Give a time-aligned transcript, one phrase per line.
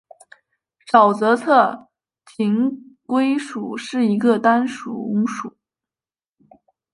[0.91, 1.89] 沼泽侧
[2.35, 5.55] 颈龟属是一个单种属。